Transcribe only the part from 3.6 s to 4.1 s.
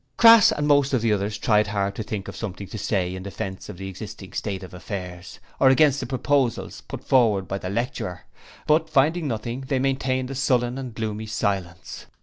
of the